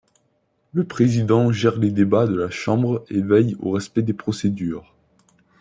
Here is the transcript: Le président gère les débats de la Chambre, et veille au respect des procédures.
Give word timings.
Le 0.73 0.83
président 0.83 1.51
gère 1.51 1.77
les 1.77 1.91
débats 1.91 2.25
de 2.25 2.33
la 2.33 2.49
Chambre, 2.49 3.05
et 3.11 3.21
veille 3.21 3.55
au 3.59 3.69
respect 3.69 4.01
des 4.01 4.13
procédures. 4.13 4.95